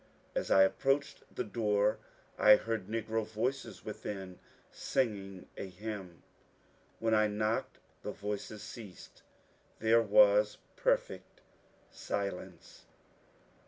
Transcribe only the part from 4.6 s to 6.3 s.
singing a hymn.